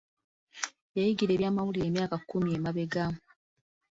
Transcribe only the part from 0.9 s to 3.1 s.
Yayingira ebyamawulira emyaka kkumi emabega.